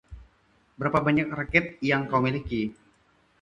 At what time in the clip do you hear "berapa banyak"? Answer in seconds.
0.81-1.27